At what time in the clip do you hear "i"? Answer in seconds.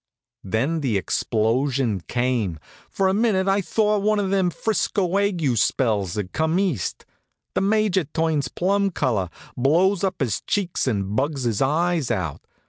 3.47-3.61